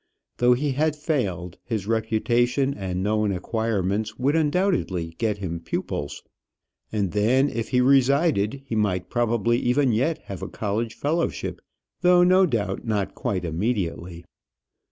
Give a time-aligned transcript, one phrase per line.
[0.37, 6.23] Though he had failed, his reputation and known acquirements would undoubtedly get him pupils;
[6.91, 11.61] and then, if he resided, he might probably even yet have a college fellowship,
[12.01, 14.25] though, no doubt, not quite immediately.